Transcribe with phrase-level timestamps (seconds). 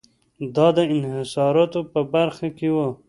[0.55, 2.77] دا د انحصاراتو په برخه کې و.